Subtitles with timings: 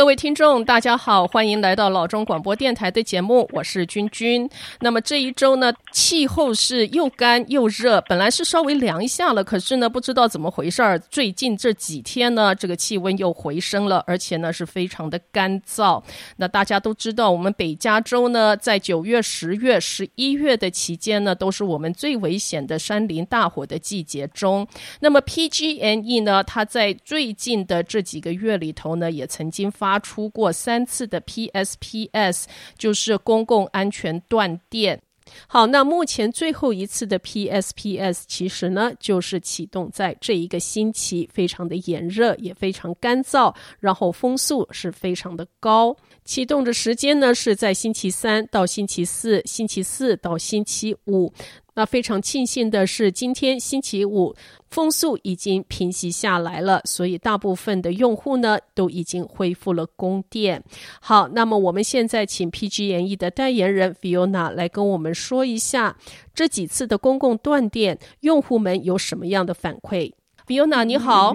[0.00, 4.48] 各位听众，大家好，欢迎来到老中广播电台的节目，我是君君。
[4.80, 16.02] 那么这一周呢，气候是又干又热，本来是稍微凉一下了，可是呢，不知道怎么回事儿，最近这几天呢，这个气温又回升了，而且呢是非常的干燥。
[16.38, 24.66] 那大家都知道，我们北加州呢，在九月、十月、十一月的期间呢，都是我们最危险的山林大火的季节中。
[25.00, 32.44] 那么 PGNE 呢，它在最近的这几个月里头呢，也曾经发发出过三次的 PSPS，
[32.78, 35.02] 就是公共安全断电。
[35.48, 45.96] 好，那目前最后一次的 PSPS，其实呢就是启动在这一个星期，非常的炎热，也非常干燥，然后风速是非常的高。
[46.24, 51.32] 启动的时间呢是在星期三到星期四，星期四到星期五。
[51.80, 54.34] 那非常庆幸的是，今天星期五
[54.68, 60.62] 风速已经平息下来了，所以大部分的用户呢都已经恢复了供电。
[61.00, 65.96] 好，那么我们现在请 PG&E 的代言人 Fiona 来跟我们说一下
[66.34, 70.12] 这几次的公共断电，用户们有什么样的反馈
[70.46, 71.34] ？Fiona 你好，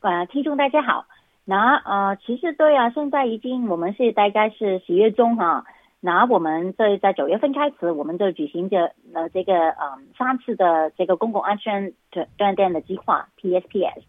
[0.00, 1.06] 呃，听众大家好。
[1.44, 5.64] 那呃，其实对啊，现在已经我们是大概是十月中哈。
[6.06, 14.02] 那我们这在九月份开始，我们就举行着呃这个呃三次的这个公共安全断断电的计划 PSPS。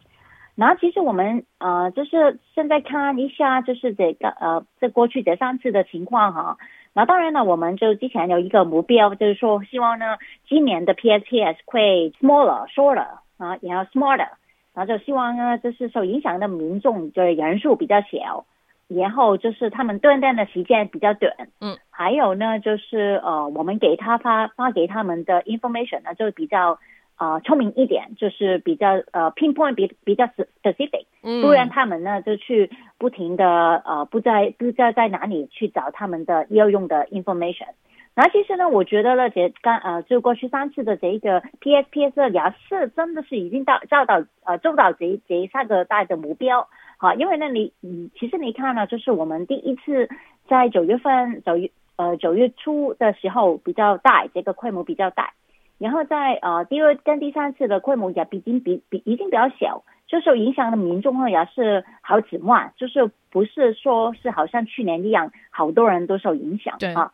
[0.56, 6.58] 那其实我们呃就是现在看一下，就是这个呃这过去这三次的情况哈。
[6.94, 10.18] 那当然了，我们就之前有一个目标，就是说希望呢
[10.50, 13.08] 今年的 PSPS 会 smaller shorter
[13.38, 14.32] 啊，然后 smarter，
[14.74, 18.46] 然后就希望呢就是受影响的民众就是人数比较小。
[18.88, 26.78] 然后就是他们断电的时间比较短，嗯，还有呢，就是呃，我们给他发发给他们的 information 呢，就比较
[27.18, 32.70] 呃聪明一点，就是比较呃 pinpoint 比比较 specific，嗯，不然他们呢就去
[33.00, 37.70] 不停的呃不在不知道在哪里去找他们的要用的 information。
[38.18, 46.70] 那其实呢，我觉得呢，这刚呃就过去三次的这一个 PSPS 的也是真的是已经到照到呃做到这这三个大的目标。
[46.98, 50.08] 好，因为呢，你嗯，其实你看呢，就是我们第一次
[50.48, 55.34] 在九月份九月呃九月初的时候比较大，这个规模比较大，
[55.78, 67.12] 然后在呃第二跟第三次的规模也已经比比已经比较小，就受影响的民众呢也是好几万，就是不是说是好像去年一样，好多人都受影响对啊。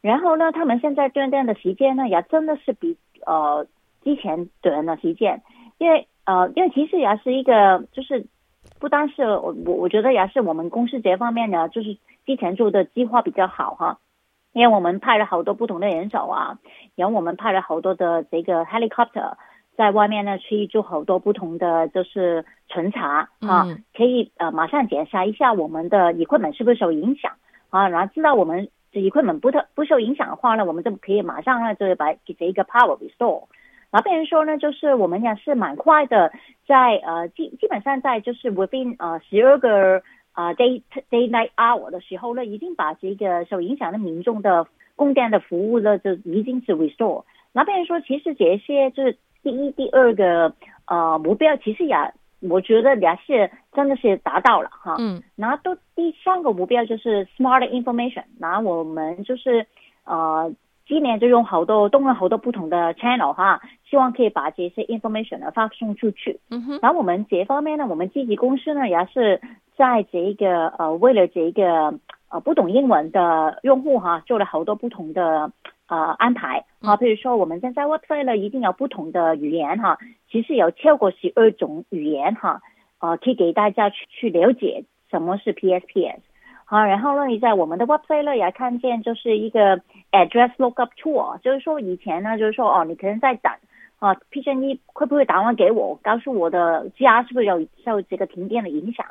[0.00, 2.96] 然后呢，他们现在锻炼的时间呢也真的是比
[3.26, 3.66] 呃
[4.04, 5.42] 之前短的时间，
[5.78, 8.24] 因为呃因为其实也是一个就是。
[8.84, 11.96] 不单是我我我觉得也是我们公司这方面呢，就是
[12.26, 13.98] 之前做的计划比较好哈，
[14.52, 16.58] 因为我们派了好多不同的人手啊，
[16.94, 19.36] 然后我们派了好多的这个 helicopter
[19.74, 23.64] 在外面呢去做好多不同的就是巡查啊，
[23.96, 27.32] 可以呃马上检查一下我们的 equipment 是不是受影响
[27.70, 33.44] 啊，然后知道我们这 equipment 不特不受影响的话呢，我们就可以马上呢就是把给这一个 power restore。
[33.94, 36.32] 那别人说呢，就是我们也是蛮快的，
[36.66, 40.82] 在呃基基本上在就是 within 呃十二个啊 day
[41.12, 44.66] day night hour 的时候呢，已经把这个受影响的民众的
[44.96, 47.22] 供电的服务呢，就已经是 restore。
[47.52, 50.52] 那别人说，其实这些就是第一、第二个
[50.88, 51.94] 呃目标，其实也
[52.40, 54.96] 我觉得也是真的是达到了哈。
[54.98, 55.22] 嗯。
[55.36, 59.64] 然后都第三个目标就是 smart information，然后我们就是
[60.04, 60.52] 呃。
[60.86, 66.40] 今年就用好多动了好多不同的 channel 哈，希望可以把这些 information 呢发送出去。
[66.50, 66.78] 嗯哼。
[66.82, 69.40] 然后我们这方面呢，我们积极公司呢也是
[69.76, 75.50] 在这一个呃为了这一个呃不懂英文的用户哈，做了好多不同的
[75.88, 76.96] 呃安排啊。
[76.96, 79.98] 比如说我们现在 website 呢一定有不同的语言哈，
[80.30, 82.60] 其实有超过十二种语言哈，
[83.00, 86.20] 呃可以给大家去去了解什么是 PSPS。
[86.66, 89.76] 好，然后呢，你在我们的 website 呢也看见就是一个
[90.12, 93.52] address lookup tool，就是说以前呢，就是说哦，你可能在等
[93.98, 99.04] 啊，PG&E 会不会打电话给我，告诉我的家是不是有受这个停电的影响？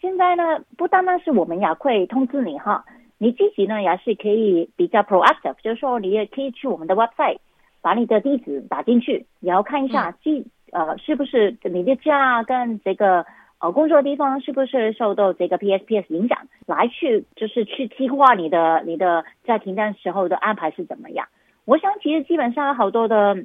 [0.00, 2.84] 现在呢，不单单是我们也会通知你哈，
[3.18, 7.36] 你自己呢也是可以比较 proactive，就是说你也可以去我们的 website，
[7.82, 13.26] 把你的地址打进去，然后看一下，既呃是不是你的家跟这个。
[13.64, 16.36] 呃，工作的地方是不是受到这个 PSPS 影响？
[16.66, 21.28] 来去就是去计划你的你的在停电时候的安排是怎么样？
[21.64, 23.38] 我想其实基本上好多的，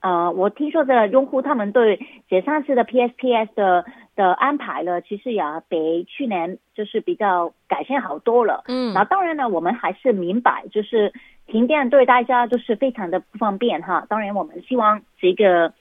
[0.00, 3.84] 呃，我听说的用户他们对这三次的 PSPS 的
[4.14, 8.62] 的安排呢，其实也比去年就是比较改善好多了。
[8.68, 11.12] 嗯，那当然呢，我们还是明白，就是
[11.48, 14.06] 停电对大家就是非常的不方便哈。
[14.08, 15.72] 当然，我们希望这个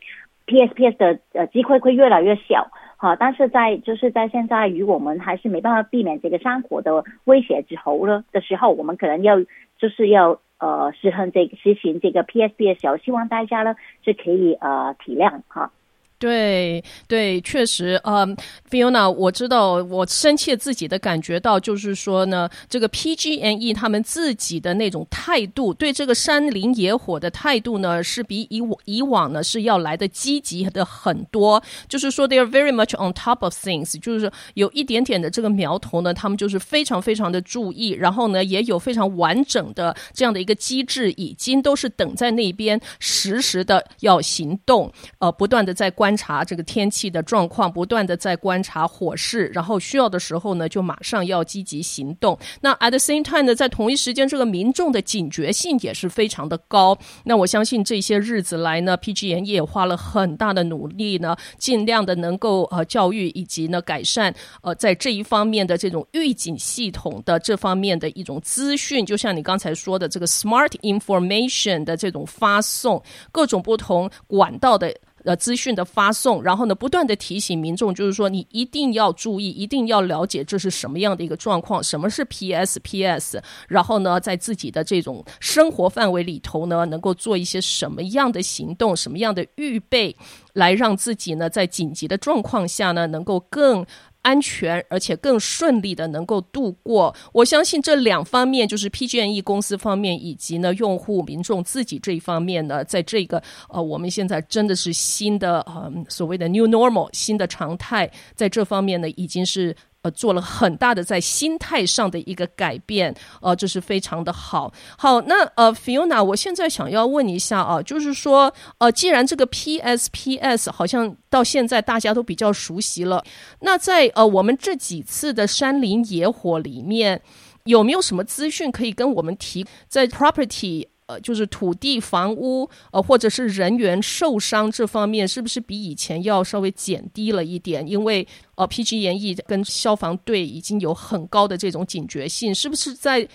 [0.47, 2.71] PSPS 的呃机会会越来越小。
[2.99, 9.39] 好，但是在就是在现在，与我们还是没办法避免这个山火的威胁之后呢的时候，我们可能要
[9.77, 15.71] 就是要呃实行这个实行这个 PSP 的时候，希望大家呢是可以呃体谅哈。
[16.19, 18.35] 对对，确实，嗯
[18.71, 31.61] ，Fiona，我知道，我深切自己的感觉到，就是说呢，这个 PG&E 他们自己的那种态度，对这个山林野火的态度呢，是比以以往呢是要来的积极的很多。
[31.87, 46.06] 就是说，they are very much on top of things，就是有一点点的这个苗头呢，他们就是非常非常的注意，然后呢，也有非常完整的这样的一个机制，已经都是等在那边，实时的要行动，呃，不断的在关。
[46.07, 52.39] 观察这个天气的状况，不断的在观察火势，然后需要的时候呢，就马上要积极行动。
[52.61, 56.97] 那 at the same time 呢，在同一时间，这个民众的警觉性也是非常的高。
[57.25, 69.05] 那我相信这些日子来呢，PG&E 也花了很大的努力呢，尽量的能够呃教育以及呢改善呃在这一方面的这种预警系统的这方面的一种资讯。
[69.05, 74.95] 就像你刚才说的这个 smart information 的这种发送，各种不同管道的。
[75.27, 90.15] 呃，资讯的发送，然后呢，不断的提醒民众，就是说，你一定要注意，一定要了解这是什么样的一个状况，什么是 PSPS，然后呢，在自己的这种生活范围里头呢，能够做一些什么样的行动，什么样的预备，
[90.53, 93.85] 来让自己呢，在紧急的状况下呢，能够更。
[94.27, 109.73] 安全而且更顺利的能够度过，我相信这两方面就是 PG&E 公司方面以及呢用户民众自己这一方面呢，在这个呃我们现在真的是新的呃所谓的 New Normal 新的常态，在这方面呢已经是。
[110.03, 114.71] 呃做了很大的在心态上的一个改变，呃，这是非常的好。
[114.97, 123.23] 好，那呃，Fiona，我现在想要问一下啊，就是说，呃，既然这个 PSPS 好像到现在大家都比较熟悉了，
[123.61, 127.21] 那在呃我们这几次的山林野火里面，
[127.65, 129.65] 有没有什么资讯可以跟我们提？
[129.87, 130.87] 在 property。
[131.07, 137.87] 呃，就是土地、房屋，呃，或者是人员受伤这方面，是不是比以前要稍微减低了一点？
[137.87, 143.25] 因为呃，PG&E 跟消防队已经有很高的这种警觉性，是不是在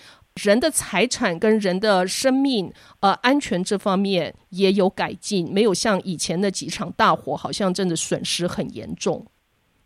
[0.43, 5.51] 人的财产跟人的生命呃安全这方面也有改进？
[5.51, 9.25] 没有像以前的几场大火，好像真的损失很严重。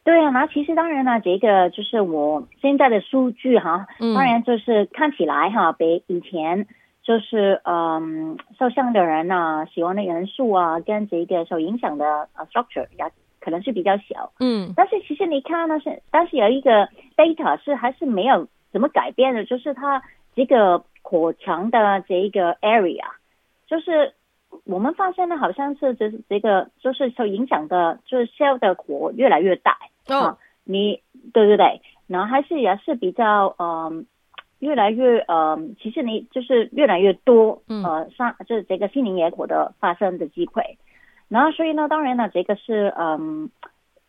[0.04, 6.68] 对啊，那其实当然了，这个就是我现在的数据哈，当然就是看起来哈，比以前。
[7.07, 13.09] 就是嗯，受伤的人啊，死亡的人数啊，跟这个受影响的呃 structure 也
[13.39, 20.04] 可能是比较小，嗯，但是其实你看呢是，但是有一个 data 是还是没有怎么改变的，就是它
[20.36, 23.06] 这个火墙的这一个 area，
[23.68, 24.13] 就是
[24.65, 29.77] 我们发现呢，好像是这这个就是受影响的，就是烧的火越来越大，
[30.09, 31.01] 哦、啊，你
[31.31, 34.06] 对对对，然后还是也是比较嗯。
[34.59, 40.77] 越来越呃，其实你就是越来越多呃，上就是这个心灵野火的发生的机会，
[41.30, 43.50] 然后所以呢，当然呢，这个是嗯，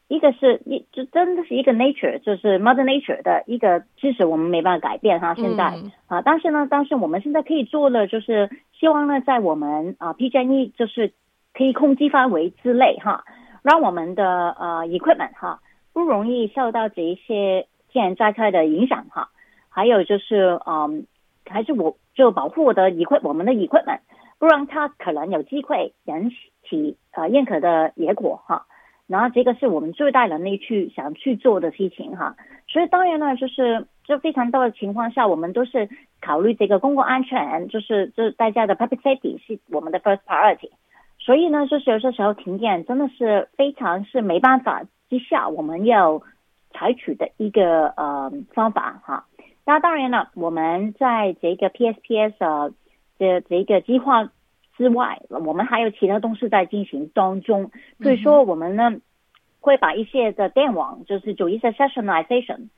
[0.09, 5.35] 一个是一就真的是一个 nature，就是 mother nature 的一个知识，我们没办法改变哈。
[5.35, 5.65] 现在
[6.07, 11.13] 啊，但是呢，但是我们现在可以做的就是希望呢，在我们啊 PG&E 就是
[11.53, 13.25] 可以控制范围之内哈，
[13.63, 15.61] 让我们的呃 equipment 哈
[15.93, 19.29] 不容易受到这一些天然灾害的影响哈。
[19.79, 21.07] 还有就是，嗯，
[21.49, 24.01] 还是我就保护我的乙炔我们的 equipment，
[24.41, 26.33] 不让它可能有机会引
[26.69, 28.67] 起呃任何的野火哈。
[29.07, 32.35] 然后这个是我们最大能力去想去做的事情哈。
[32.67, 35.89] 所以当然呢，就是就非常多的情况下，我们都是
[36.21, 40.71] 考虑这个公共安全，就是就是大家的 public safety 是我们的 first priority。
[41.21, 46.21] 所以呢，就是有些时候停电真的是非常是没办法之下，我们要
[46.73, 49.25] 采取的一个呃方法哈。
[49.69, 52.73] 那当然了，我们在这个 PSPS 的
[53.19, 54.31] 这这个计划
[54.79, 57.71] 之外，我们还有其他东西在进行当中。
[58.03, 58.97] 所以说，我们呢
[59.61, 62.69] 会把一些的电网，就是做一些 sectionization，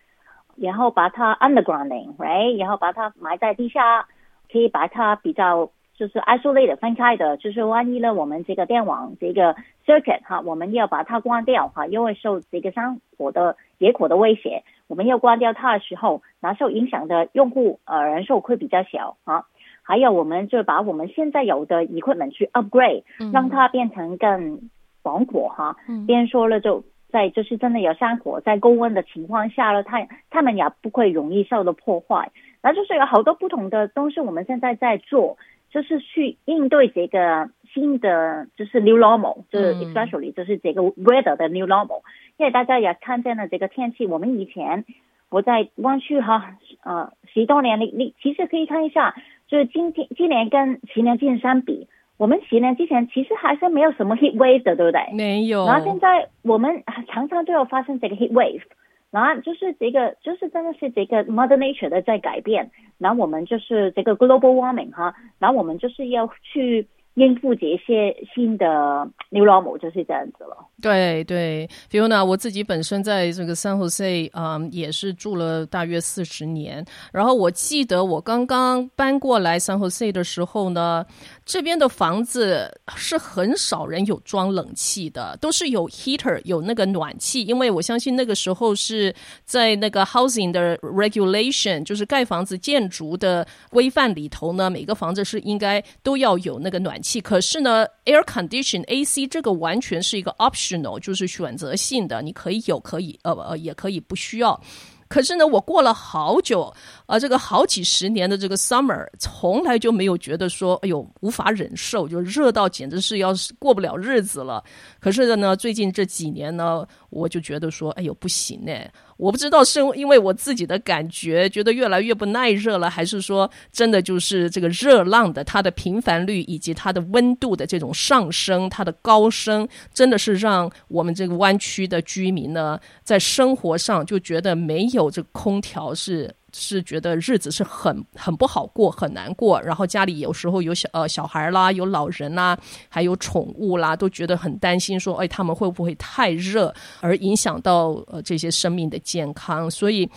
[0.57, 4.09] 然后把它 undergrounding，right，然后把它埋在地下，
[4.51, 9.55] 可以把它比较就是 isolated 分开的，就是万一呢，我们这个电网这个
[9.87, 14.65] circuit 哈，我们要把它关掉哈，因为受这个山火的野火的威胁。
[14.91, 19.45] 我们要关掉它的时候，那受影响的用户呃人数会比较小啊。
[19.83, 24.69] 还有，我们就把我们现在有的 equipment 去 upgrade，让它变成更
[25.03, 25.77] 防火哈。
[26.09, 32.33] 别、人、说了，就在就是真的有山火在高温的情况下了，它它们也不会容易受到破坏。
[32.61, 35.39] 那就是有好多不同的东西，我们现在在做，
[35.71, 42.03] 就是去应对这个新的就是 new normal，就是 especially 就是这个 weather 的 new normal。
[42.37, 44.87] 因为大家也看见了这个天气，我们以前
[45.29, 49.15] 我在湾区哈，呃，十多年，你你其实可以看一下，
[49.47, 51.87] 就是今天今年跟十年之前相比，
[52.17, 55.15] 我们十年之前其实还是没有什么 heat wave 的，对不对？
[55.15, 55.67] 没有。
[55.67, 58.63] 然后现在我们常常都有发生这个 heat wave，
[59.11, 66.89] 然后就是这个就是真的是这个 mother nature 的在改变，然后我们就是这个 global warming 哈，然后我们就是要去。
[67.15, 70.57] 应付这些新的刘老母就是这样子了。
[70.81, 76.85] 对对，Fiona，我自己本身在这个 San Jose，嗯，也是住了大约四十年。
[77.13, 81.05] 然后我记得我刚刚搬过来三河 C 的时候呢，
[81.51, 87.43] 这边的房子是很少人有装冷气的，都是有 heater 有那个暖气。
[87.43, 89.13] 因为我相信那个时候是
[89.45, 97.21] 在那个 housing 的 regulation，就是盖房子建筑的规范里头呢，每个房子是应该都要有那个暖气。
[97.21, 104.63] 可是呢，air condition AC 这个完全是一个 optional，就是选择性的，你可以有，可以呃呃，也可以不需要。
[105.11, 106.73] 可是呢，我过了好久，
[107.07, 114.63] 啊，这个好几十年的这个 summer，从来就没有觉得说，哎呦，无法忍受，就热到简直是要过不了日子了。
[115.01, 118.73] 可是呢，最近这几年呢，我就觉得说，哎呦，不行呢。
[119.17, 136.35] 我不知道是因为我自己的感觉觉得越来越不耐热了，还是说真的就是这个热浪的它的频繁率以及它的温度的这种上升，它的高升，真的是让我们这个湾区的居民呢，在生活上就觉得没有这空调是。
[136.53, 139.61] 是觉得日子是很很不好过，很难过。
[139.63, 149.71] 然后家里有时候有小呃小孩啦，有老人啦，还有宠物啦，都觉得很担心，说哎，他们会不会太热而影响到呃这些生命的健康？
[149.71, 150.09] 所以，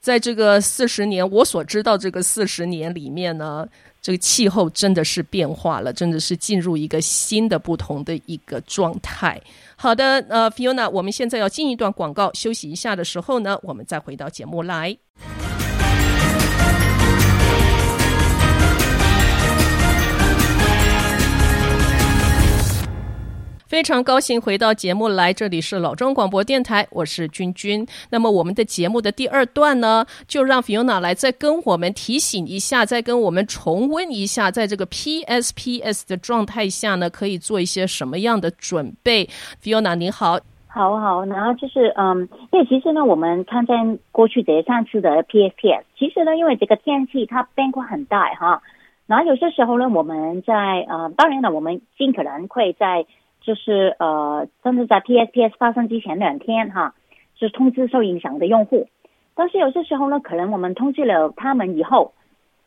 [0.00, 3.66] 在这个四十年，我所知道这个四十年里面呢，
[4.00, 9.40] 这个气候真的是变化了，真的是进入一个新的不同的一个状态。
[9.76, 14.96] 好的，呃，Fiona，我们现在要进一段广告，休息一下的时候呢，我们再回到节目来。
[23.72, 27.86] 非常高兴回到节目来，这里是老庄广播电台，我是君君。
[28.10, 39.26] 那么我们的节目的第二段呢，就让 Fiona 来再跟我们提醒一下，再跟我们重温一下，在这个 PSPS 的状态下呢，可以做一些什么样的准备。
[39.62, 40.38] Fiona 你好，
[40.68, 48.60] 好好，然后就是嗯，因为其实呢，我们看见过去这上次的 PSPS，其实呢，因为这个天气它变化很大哈，
[49.06, 53.06] 然后有些时候呢，我们在呃，当然了，我们尽可能会在
[53.42, 56.94] 就是呃，甚至在 PSPS 发生之前两天哈，
[57.38, 58.88] 是通知受影响的用户。
[59.34, 62.12] 但是有些时候呢，可能我们通知了他们以后，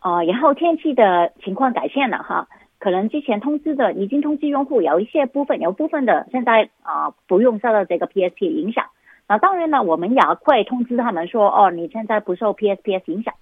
[0.01, 2.47] 呃，然后天气的情况改善了哈，
[2.79, 8.85] 可能之前通知的已经通知用户有一些部分，有部分的现在啊、不用受到这个 PSP 影响。
[9.27, 13.33] 那当然了，我们也会通知他们说，哦，你现在不受 PSPS 影响。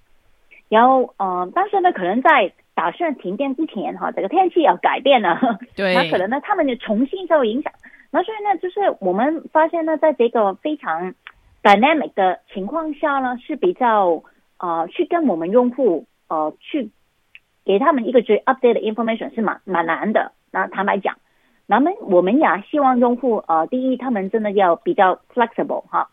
[0.74, 5.38] 然后呃，但是呢，可能在打算停电之前哈，这个天气要改变了，
[5.76, 7.72] 对， 那可能呢，他们就重新受影响。
[8.10, 11.14] 那所以呢，就是我们发现呢，在这个非常
[11.62, 14.20] dynamic 的情况下呢，是比较
[14.58, 16.90] 呃，去跟我们用户呃，去
[17.64, 20.32] 给他们一个最 update 的 information 是蛮蛮难的。
[20.50, 21.16] 那坦白讲，
[21.68, 26.08] 那么我们也希望用户呃，第一，他们真的要比较 flexible 哈。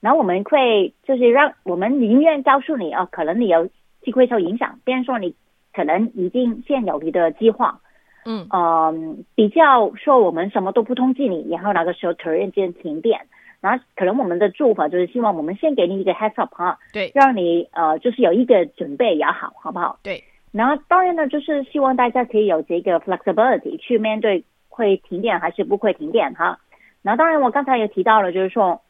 [0.00, 3.68] 然后我们会就是让我们宁愿告诉你啊、呃，可能你有
[4.04, 5.34] 机会受影响，比如说你。
[5.76, 7.80] 可能已经现有你的计划，
[8.24, 8.94] 嗯，呃，
[9.34, 13.22] 比较说我们什么都不通知你，然后那个时候突然间停电，
[13.60, 19.98] 然后可能我们的做法就是希望我们先给你一个 heads up 哈，对，让你呃就是有一个准备也好，好不好？
[20.04, 26.60] 对，然后当然呢，就是希望大家可以有这个 flexibility 去面对会停电还是不会停电哈。
[27.02, 28.80] 然后当然我刚才也提到了，就是说，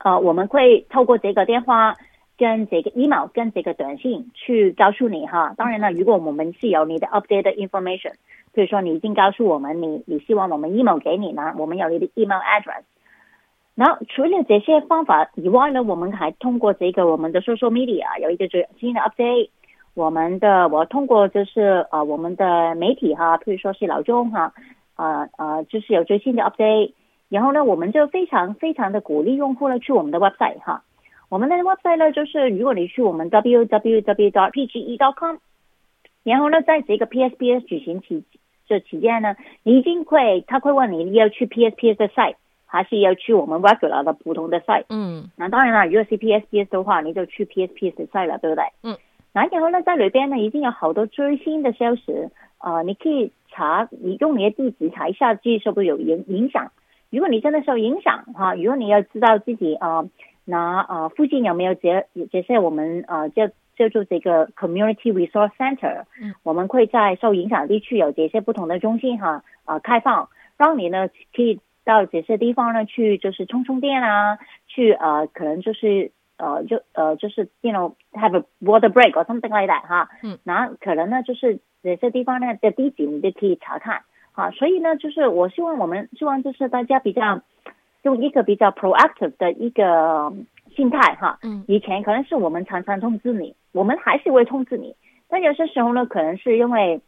[0.00, 1.94] 呃，我们会透过这个电话。
[2.38, 8.12] 跟这个 email 跟这个短信去告诉你哈，当然了，如果我们是有你的 updated information，
[8.52, 12.82] 比如说你已经告诉我们你你希望我们 email 给你呢，我们有你的 email address。
[13.74, 19.50] 然后除了这些方法以外呢，我们还通过这个我们的 social media 有一个最新的 update。
[19.94, 24.52] 我们的我通过就是呃我们的媒体哈，譬如说是老中哈，
[24.96, 26.92] 呃呃就是有最新的 update。
[27.28, 30.82] 然后呢，我们就非常非常的鼓励用户呢去我们的 website 哈。
[31.28, 35.36] 我们的 website 呢，就是如果你去我们 www.pge.com，
[36.22, 38.24] 然后呢，在这个 PSPS 举行期
[38.68, 44.84] 这期间呢，你一定会他会问你，你要去 PSPS 的 site，还是要去我们 regular 的普通的 site？
[44.88, 48.64] 嗯，那当然了，如果是 PSPS 的话，你就去 PSPS 的 site 了，对不对？
[48.82, 48.96] 嗯，
[49.32, 52.12] 那然后呢，在里边呢，已经有好多最新的消息，
[52.58, 56.70] 呃，你可以查，你用你的地址查一下，自己是不是有影影响？
[57.10, 60.08] 如果你真的受影响哈，如果你要知道自己呃，
[60.46, 76.12] 那呃附近有没有这这些我们呃叫叫做这个 community resource center，嗯，我们会在受影响地区有这些不同的中心哈啊、呃、开放，让你呢可以到这些地方呢去就是充充电啊，去呃可能就是。
[76.38, 84.02] 呃，就呃，就是 you know have a water break or something like that 哈，嗯，然后可能呢，就是这些地方呢的地址你就可以查看，
[84.34, 87.40] 啊，所以呢，就是我希望我们希望就是大家比较
[88.06, 90.32] 用一个比较 proactive 的一个
[90.74, 94.94] 心态哈，嗯，以前可能是我们常常通知你，我们还是会通知你，
[95.28, 97.00] 但有些时候呢，可能是因为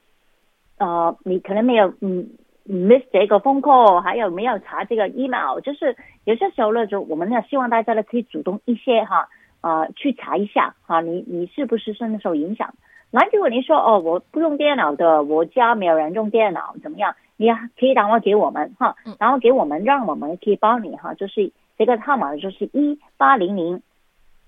[0.78, 2.28] 呃，你可能没有嗯。
[2.71, 5.59] miss 这个 phone call，还有没有查这个 email？
[5.61, 9.26] 就是有些时候呢，就我们呢希望大家呢可以主动一些哈，
[9.62, 12.75] 呃，去查一下哈，你你是不是深受影响？
[13.11, 17.14] 那如果你说哦，我不用电脑的，我家没有人用电脑，怎么样？
[17.38, 23.80] 你可以打电话给我们哈，然后给我们，让我们可以帮你哈，就是这个号码就是一八零零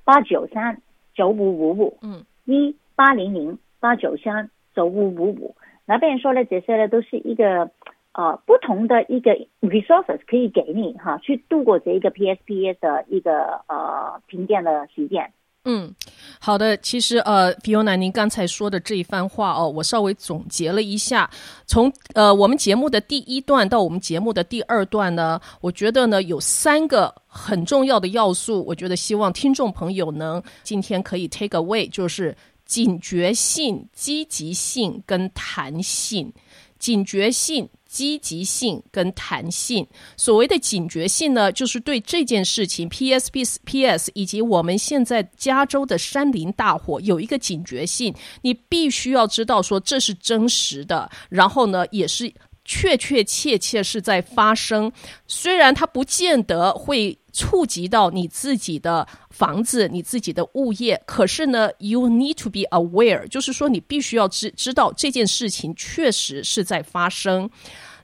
[0.05, 0.83] 八九三
[1.15, 5.57] 九五五五，嗯，一八零零八九三九五五五。
[5.87, 7.71] 那边说的这些呢，都是一个。
[8.13, 15.33] 呃，不同的一个 resources 可以给你哈，去度过这一个 PSPS 的一个呃停电的时间。
[15.65, 15.95] 嗯，
[16.39, 16.75] 好的。
[16.79, 21.31] 其实呃，Fiona，您刚才说的这一番话哦，我稍微总结了一下，
[21.67, 36.33] 从呃我们节目的第一段到我们节目的第二段呢，我觉得呢有三个很重要的要素，我觉得希望听众朋友能今天可以 take away，就是警觉性、积极性跟弹性。
[36.79, 37.69] 警觉性。
[37.91, 39.85] 积极性跟弹性，
[40.17, 52.33] 所谓的警觉性呢，就是对这件事情 PSPS 以及我们现在加州的山林大火有一个警觉性，你必须要知道说这是真实的，然后呢，也是
[52.71, 54.93] 确确切切是在发生，
[55.27, 57.19] 虽然它不见得会。
[57.33, 67.49] 触及到你自己的房子、你自己的物业，可是呢，you need to be aware，就是说你必须要知知道这件事情确实是在发生。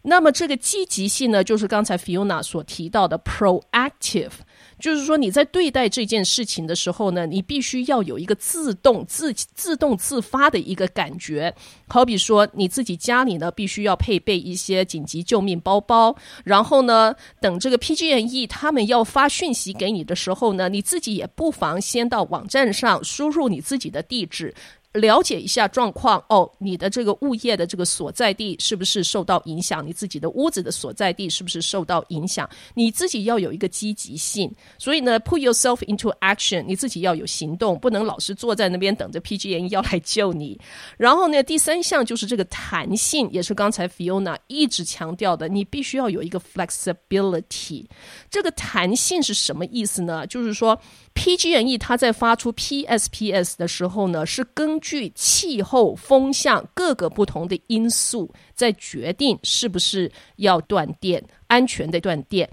[0.02, 4.30] 那么这个积极性呢，就是刚才 Fiona 所提到的 proactive。
[4.78, 11.54] 就是说，你在对待这件事情的时候呢，你必须要有一个自动、自自动自发的一个感觉。
[11.88, 16.14] 好比说，你自己家里呢，必须要配备一些紧急救命包包。
[16.44, 24.54] 然后呢，等这个 PG&E 他们要发讯息给你的时候呢，你自己也不妨先到网站上输入你自己的地址。
[24.96, 29.86] 了解一下状况哦，你的这个物业的这个所在地是不是受到影响？
[29.86, 32.48] 你自己的屋子的所在地是不是受到影响？
[32.74, 40.58] 你自己要有一个积极性，所以呢，put yourself into action，你自己要有行动，不能老是坐在那边等着 PG&E 要来救你。
[40.96, 47.86] 然后呢，第三项就是这个弹性，也是刚才 Fiona 一直强调的，你必须要有一个 flexibility。
[48.30, 50.26] 这个弹性是什么意思呢？
[50.26, 50.78] 就是说。
[51.16, 62.48] PG&E 它在发出 PSPS 的时候呢，是根据气候、风向各个不同的因素，在决定是不是要断电、安全的断电。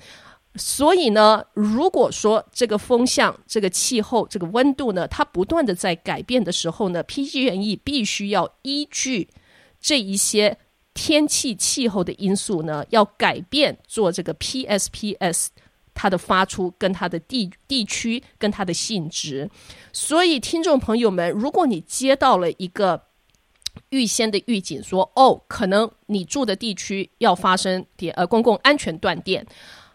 [0.56, 9.30] 所以呢，如果说这个风向、这个气候、这个温度呢，它不断的在改变的时候呢，PG&E 必须要依据
[9.82, 10.58] 这一些
[10.93, 15.48] 天气、气候的因素呢，要改变做这个 PSPS。
[15.93, 19.49] 它的发出跟它的地地区跟它的性质，
[19.91, 23.03] 所以听众朋友们，如果你接到了一个
[23.89, 29.45] 预先的预警说，哦，可能你住的地区要发生电呃公共安全断电，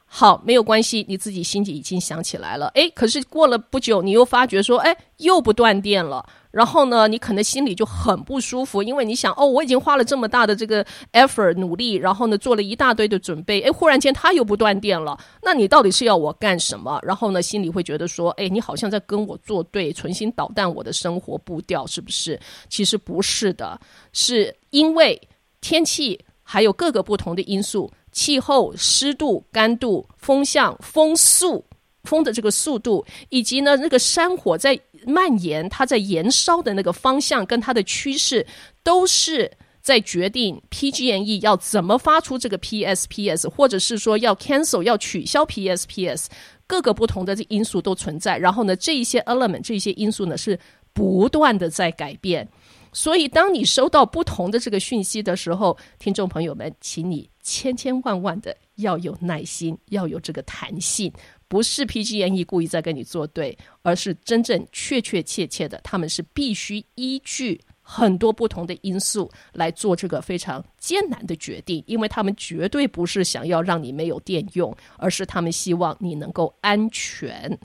[0.06, 6.24] 好，没有关系，你自己心里已经想起来了，诶，可是过了不久，你又发觉说，诶，又不断电了。
[6.58, 16.98] 然后呢，你可能心里就很不舒服，因为你想，哦，我已经花了这么大的这个 effort 努力，然后呢，做了一大堆的准备，诶，忽然间它又不断电了，那你到底是要我干什么？
[17.04, 22.36] 然后呢，心里会觉得说，诶，你好像在跟我作对，存心捣蛋我的生活步调，是不是？
[22.68, 23.80] 其实不是的，
[24.12, 25.16] 是因为
[25.60, 31.64] 天气还有各个不同的因素，气候、湿度、干度、风向、风速。
[32.04, 38.46] 风的这个速度，以及呢那个山火在蔓延，它在燃烧的那个方向跟它的趋势，
[38.82, 46.26] 都是在决定 PG&E 要怎么发出这个 PSPS，或者是说要 cancel 要取消 PSPS，
[46.66, 48.36] 各个不同的因素都存在。
[48.36, 50.58] 然后呢，这一些 element 这些因素呢是
[50.92, 52.46] 不断的在改变。
[52.92, 61.12] 所以当你收到不同的这个讯息的时候，听众朋友们，请你千千万万的要有耐心，要有这个弹性。
[61.48, 77.58] 不是 PG&E 故意在跟你作对，而是真正确确切切的，他们是必须依据很多不同的因素来做这个非常艰难的决定，因为他们绝对不是想要让你没有电用，而是他们希望你能够安全。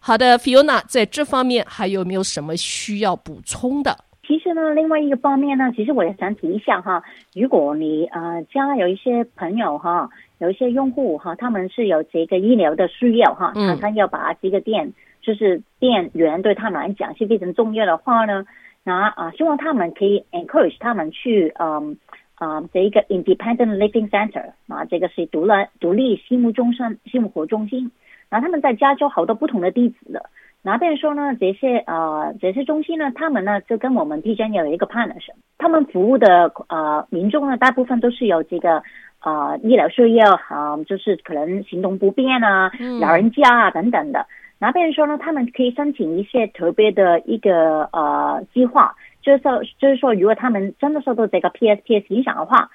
[0.00, 3.96] 好的，Fiona，在这方面还有没有什么需要补充的？
[4.26, 18.46] 其实呢，另外一个方面呢，其实我也想提一下哈，如果你呃家有一些朋友哈，有一些用户哈，他们是有这个医疗的需要哈，常常要把这个电，就是电源对他们来讲是非常重要的话呢。
[18.84, 21.96] 那啊，希望他们可以 encourage 他们去嗯
[22.36, 27.90] 啊这一个 independent living center 啊，这个是独立独立心目中心生活中心。
[28.30, 30.30] 然后他们在加州好多不同的地址的。
[30.62, 38.82] 然后比如说呢，这些呃这些中心呢，他们呢就跟我们 TGen 有一个 partnership，他们服务的呃民众呢，大部分都是有这个
[39.22, 44.26] 呃医疗需要啊，就是可能行动不便啊，老人家啊等等的。
[44.58, 52.68] 那比如说呢，他们可以申请一些特别的一个呃计划，就是说，就是说，如果他们真的受到这个 PSPS 影响的话，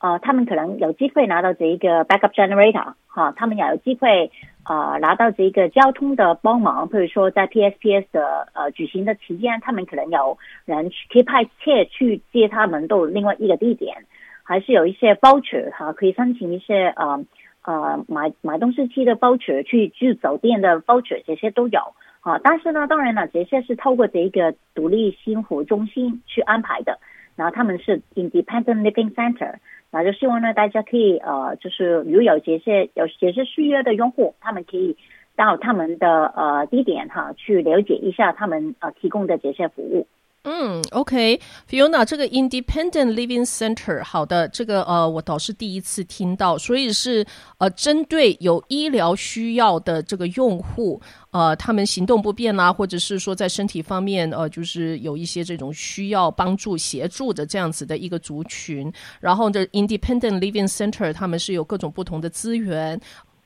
[0.00, 4.30] 呃，他们可能有机会拿到这一个 backup generator 哈，他们也有机会
[4.64, 14.04] 呃拿到这一个交通的帮忙，比如说在 PSPS 的呃举行的期间，他们可能有人去可以派车去接他们到另外一个地点，
[14.42, 17.24] 还是有一些 voucher 哈，可以申请一些呃。
[17.62, 21.78] 呃，买买东西去的 voucher 去住酒店的 voucher 这些都有
[22.22, 22.40] 啊。
[22.42, 26.98] 但是呢，当然了，这些是透过这一个独立生活中心去安排的。
[27.36, 29.56] 然后他们是 Independent Living Center，
[29.92, 34.96] 那就希望呢，大家可以呃，就是如有这些有这些续约的用户，他们可以
[35.36, 40.06] 到他们的呃地点哈，去了解一下他们呃提供的这些服务。
[40.42, 47.22] 嗯，OK，Fiona，这个 Independent Living Center，好的，这个呃，我倒是第一次听到，所以是
[47.58, 50.98] 呃，针对有医疗需要的这个用户，
[51.30, 62.98] 呃，他们行动不便啦，或者是说在身体方面，呃，就是有一些这种需要帮助协助的这样子的一个族群，然后这 Independent Living Center，他们是有各种不同的资源，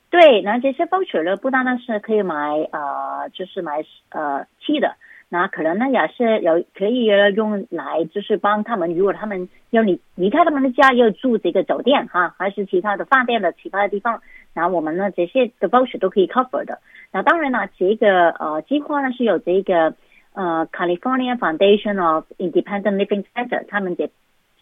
[0.09, 2.35] 对，那这些保险呢，不单单是可以买
[2.71, 4.95] 呃，就是买呃吃的。
[5.37, 7.03] 那可能呢也是有可以
[7.35, 14.21] 用来，就是帮他们，如果他们要离离开他们的家，要住这个酒店哈，还是其他的饭店的其他的地方，
[14.53, 16.79] 那我们呢这些的 voucher 都可以 cover 的。
[17.11, 19.93] 那当然了，这个呃计划呢是有这个
[20.33, 24.09] 呃 California Foundation of Independent Living Center 他们这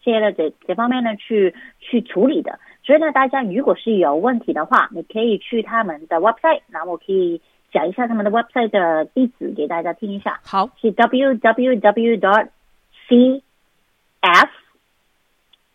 [0.04, 2.58] 些了这这方面呢去去处理的。
[2.84, 7.40] 所以呢，大家如果是有问题的话，你可以去他们的 website，那我可以。
[7.74, 10.40] 讲一下他们的 website 的地址给大家听一下。
[10.44, 12.48] 好，是 www dot
[13.10, 13.42] c
[14.22, 14.50] f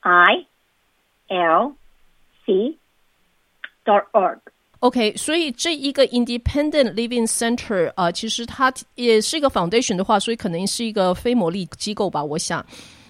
[0.01, 0.47] i
[1.29, 1.75] l
[2.47, 2.77] c
[3.85, 4.39] dot org。
[4.81, 12.65] OK，所以这一个 Independent Living Center 啊、呃，其实它也是一个 foundation 的话，所以可能是一个非牟利机构吧，我想。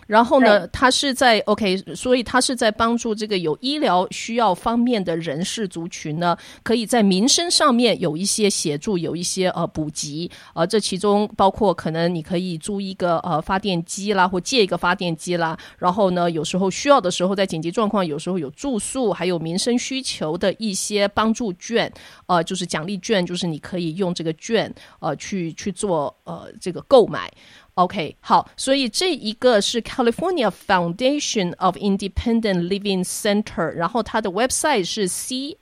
[0.09, 10.31] 然后呢，他是在 OK，所以他是在帮助这个有医疗需要方面的人士族群呢，可以在民生上面有一些协助，有一些呃补给。
[10.55, 15.57] 呃，这其中包括可能你可以租一个呃发电机啦，或借一个发电机啦。
[15.77, 21.93] 然后呢，有时候需要的时候，在紧急状况，有时候有住宿，还有民生需求的一些帮助券，
[22.25, 27.31] 呃，就是奖励券，就是你可以用这个券呃去去做呃这个购买。
[27.78, 35.56] OK，好，所以这一个是 California Foundation of Independent Living Center，然后它的 website 是 CFILC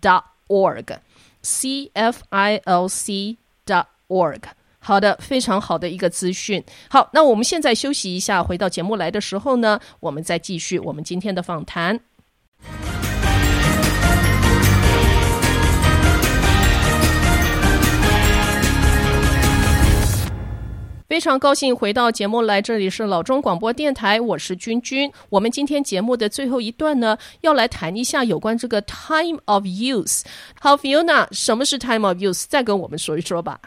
[0.00, 0.96] dot org，CFILC
[3.64, 4.42] dot org。
[4.78, 6.62] 好的，非常好的一个资讯。
[6.88, 11.98] 好，那我们现在休息一下，回到节目来的时候呢，我们再继续我们今天的访谈。
[21.11, 25.11] 非常高兴回到节目来，这里是老中广播电台，我是君君。
[25.29, 30.23] 我们今天节目的最后一段呢，要来谈一下有关这个 time of use。
[30.57, 32.45] 好，Fiona，什么是 time of use？
[32.47, 33.59] 再跟我们说一说吧。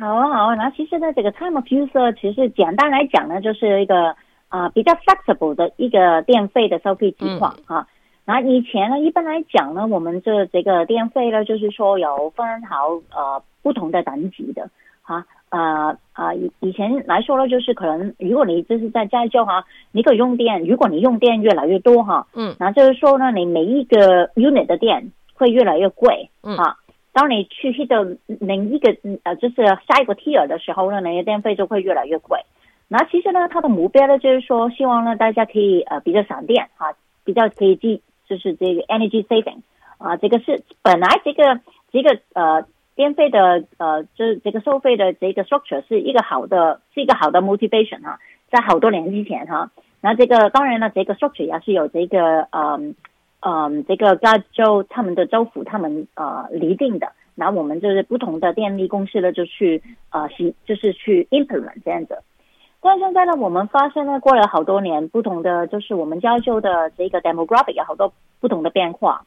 [0.00, 0.54] 好啊，好啊。
[0.54, 4.16] 那其实呢，这个 time of use 其实简单来讲呢，就是一个
[4.48, 7.86] 啊、呃、比较 flexible 的一个电费的收费情况啊。
[8.24, 14.70] 那、嗯、以前呢，一般来讲呢，我们这这个电费呢，就是说有分好呃不同的等级的
[15.02, 15.26] 啊。
[15.56, 26.76] 呃呃，以以前来说呢，就是可能如果你就是在加州哈，你可以用电，如果你用电越来越多哈，嗯，那就是说呢，你每一个 unit 的电会越来越贵，嗯，啊，
[27.12, 29.56] 当你去 hit 到另一个呃，就是
[29.88, 32.40] 下一个 tier 的时候呢，你的电费就会越来越贵。
[32.88, 36.92] 那其实呢，它的目标呢，就是说希望呢，大家可以呃比较省电啊，
[37.24, 39.60] 比较可以记，就是这个 energy saving
[39.98, 41.60] 啊，这个是本来这个
[41.92, 42.64] 这个呃。
[42.96, 48.18] 电费的呃，就是这个收费的这个 structure 是一个好的，是一个好的 motivation 哈，
[48.50, 52.94] 在好多年之前哈，那这个当然了，这个 structure 也是有这个嗯
[53.40, 62.18] 嗯，这个加州他们的州府他们呃厘定的，那我们就是不同的电力公司呢就去呃是就是去 implement 这样子。
[62.80, 69.24] 但现在呢，我们发现呢，过了好多年，不同的就是我们加州的这个 demographic 有好多不同的变化。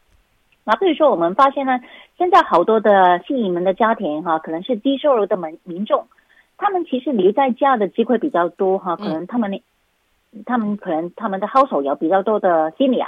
[0.69, 1.79] 那比如说，我们发现呢，
[2.15, 6.05] 现在好多的新移民的家庭哈，可能是低收入的民民众，
[6.60, 9.51] 他们其实留在家的机会比较多哈，可能他们、
[10.32, 13.08] 嗯、他们可能他们的 household 有比较多的 senior，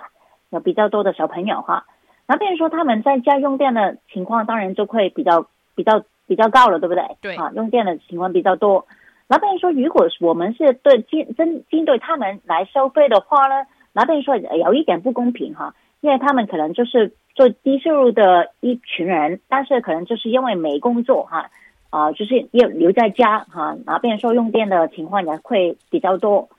[0.50, 1.86] 有比较多的小朋友哈。
[2.26, 5.46] 那比如说他们在家用电的情况，当然就会比较
[5.76, 7.04] 比较比较高了，对不对？
[7.22, 8.88] 对啊，用电的情况比较多。
[9.28, 21.50] 那比如说，如果我们是对针针针对他们来收费的话呢，那比如说有一点不公平哈，因为他们可能就是做低收入的一群人，但是可能就是因为没工作哈，
[21.90, 26.50] 啊、就是要留在家哈，那比如说用电的情况也会比较多。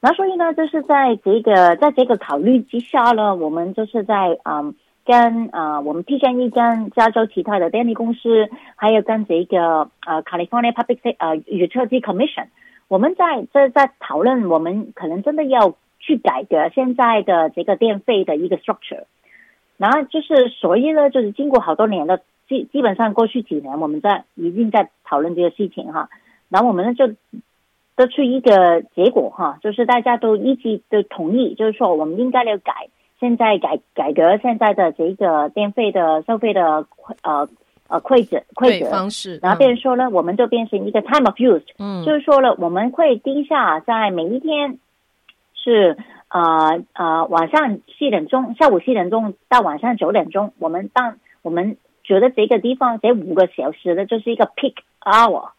[0.00, 4.74] 那所以呢，就是在这个在这个考虑之下呢，我们就是在嗯。
[5.04, 12.46] 跟呃，我们 PG&E 跟加州其他的电力公司，还有跟这个呃 California Public 呃 Utility Commission，
[12.86, 19.04] 我们在在在讨论，我们可能真的要去改革现在的这个电费的一个 structure。
[19.78, 26.10] 然后就是，所以呢，就是经过好多年的基基本上过去几年，我们在已经在讨论这个事情哈。
[26.50, 27.06] 然后我们呢就
[27.96, 32.88] 得出一个结果哈，就是大家都一致都同意，就是说我们应该要改。
[33.18, 36.86] 现在改改革现在的这个电费的收费的
[37.22, 37.48] 呃
[37.86, 44.78] 呃规则规则方式，然后变成说呢，嗯、我们就变成一个 time of use，嗯，就是说了，我们会定下在每一天
[45.62, 45.96] 是
[46.28, 55.50] 呃呃晚上七点钟，下午七点钟到晚上九点钟，我们当我们觉得这个地方这五个小时的就是一个 peak hour。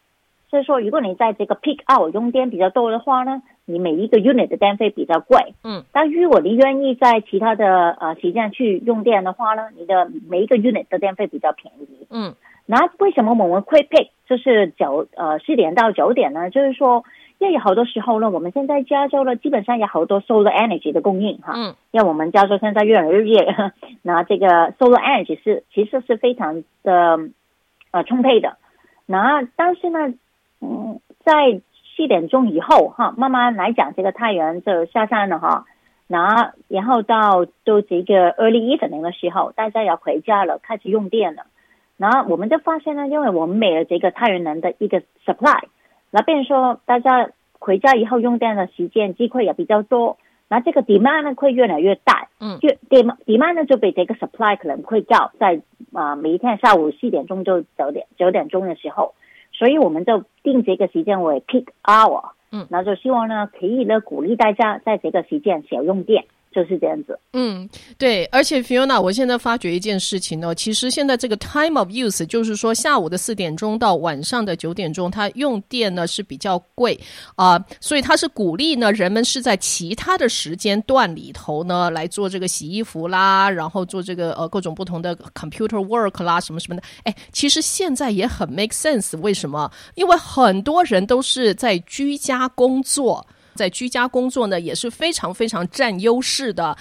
[0.50, 5.54] 所以说，如果你在这个 peak hour 用电比较多的话呢，你每一个 unit 的电费比较贵。
[5.64, 12.06] 嗯，但如果你愿意在其他的呃时间去用电的话呢，你的每一个 unit 的电费比较便宜。
[12.08, 12.34] 嗯，
[12.66, 16.50] 那为什么我们会 pick 就是九呃四点到九点呢？
[16.50, 17.02] 就是说，
[17.44, 21.52] 因为有好多时候呢，我们现在加州呢基本上有好多 solar energy 的供应哈。
[21.54, 27.18] 嗯，因为我们加州现在越来越热， 那这个 solar energy 是其实是非常的
[27.90, 28.56] 呃充沛的。
[29.06, 30.14] 那但是呢？
[30.60, 31.60] 嗯，在
[31.94, 35.66] 七点钟以后哈，慢慢来讲，这个太阳就下山了哈。
[36.06, 41.44] 那然后到就这个 early evening 的时候，大家要回家了，开始用电了。
[41.98, 45.64] 那我们就发现呢，因为我们没有这个太阳能的一个 supply，
[46.14, 50.16] 那变成说大家回家以后用电的时间机会也比较多，
[50.48, 52.28] 那这个 demand 呢会越来越大。
[52.38, 55.60] 嗯，越 demand demand 呢就比这个 supply 可能会高，在
[55.92, 59.14] 啊每一天下午四点钟就九点九点钟的时候。
[59.52, 66.26] 所以我们就定这个时间为 peak hour，嗯，那就希望呢，可以呢鼓励大家在这个时间少用电。
[66.54, 76.98] 就是这样子，嗯，对，而且 Fiona，我现在发觉一件事情呢，其实现在这个 time of use 就是说下午的四点钟到晚上的九点钟，它用电呢是比较贵
[77.34, 86.82] 啊、所以它是鼓励呢人们是在其他的时间段里头呢来做这个洗衣服啦，然后做这个呃各种不同的 computer work 啦什么什么的。
[87.02, 89.68] 哎，其实现在也很 make sense，为什么？
[89.96, 93.26] 因为很多人都是在居家工作。
[93.54, 96.76] 在居家工作呢，也是非常非常占优势的。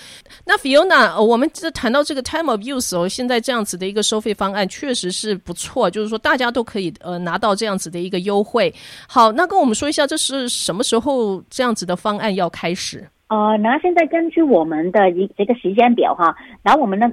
[0.45, 8.73] 那 Fiona，我们这谈到这个 time of use 哦，现在这样子的一个收费方案确实是不错，就是说大家都可以呃拿到这样子的一个优惠。
[9.07, 13.07] 好，那跟我们说一下，这是什么时候这样子的方案要开始？
[13.27, 17.09] 呃，那现在根据我们的一这个时间表哈，然后我们呢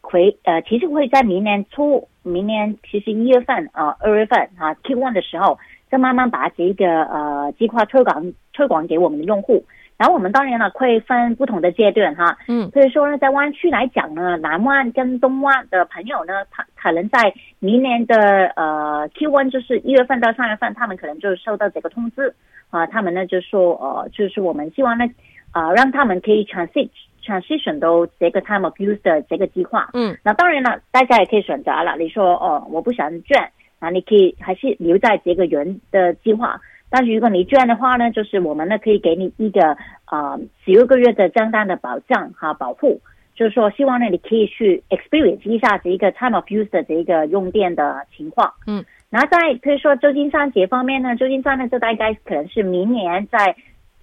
[0.00, 5.58] 会呃其实会在明年初，明年其实一月份啊二月份啊 Q one 的时候。
[5.90, 9.64] 就慢慢把这个呃计划推广推广给我们的用户，
[9.96, 22.34] 然后我们当然了会分不同的阶段哈，嗯，所以说呢，在湾区来讲呢，南湾跟东湾的朋友呢，他可能在明年的呃 Q1 就是一月份到三月份，他们可能就收到这个通知。
[22.70, 25.04] 啊，他们呢就说呃，就是我们希望呢
[25.52, 26.88] 啊、呃，让他们可以 transit
[27.24, 33.48] transition 到这个 time of use 的这个计划，嗯，那当然了，大家也可以选择了，你说哦，我不想转。
[33.84, 43.00] 那你可以还是留在这个原的计划，但是如果你这样的话呢，就是我们呢可以给你一个啊十六个月的账单的保障哈保护，
[43.34, 48.54] 就是说希望呢你可以去 experience 一下这一个 time of use 的这一个用电的情况。
[48.66, 53.54] 嗯，然后在比如说旧金山这方面呢，旧金山呢就大概可能是明年在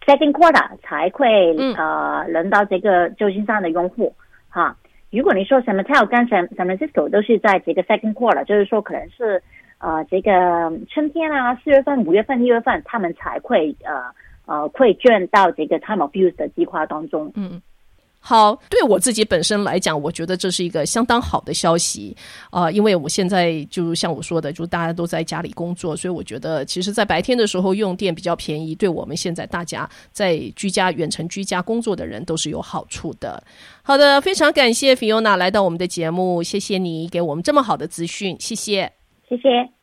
[0.05, 4.13] second quarter 才会呃轮到这个旧金山的用户
[4.49, 4.75] 哈。
[5.11, 9.43] 如果你说 San Mateo 跟 San San Francisco 都是在这个 second quarter，就是说可能是
[9.81, 10.31] 呃这个
[10.89, 14.03] 春天啊，四月份、五月份、六月份，他们才会呃
[14.45, 17.31] 呃会卷到这个 time of use 的计划当中。
[17.35, 17.61] 嗯。
[18.23, 22.15] 好，对我自己本身来讲，我觉得这是一个相当好的消息
[22.51, 33.43] 啊，因为我现在就像我说的，就大家都在家里工作，所以我觉得其实，在白天的时候用电比较便宜，对我们现在大家在居家远程居家工作的人都是有好处的。
[33.81, 38.91] 好的，非常感谢 Fiona 来到我们的节目，谢谢你给我们这么好的资讯，谢谢，
[39.31, 39.80] 谢谢。